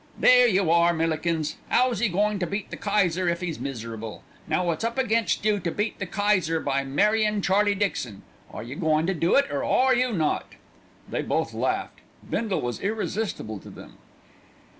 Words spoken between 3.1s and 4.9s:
if 'e's miserable? Now it's